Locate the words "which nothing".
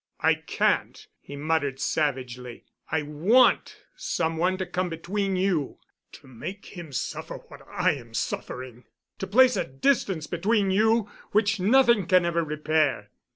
11.33-12.07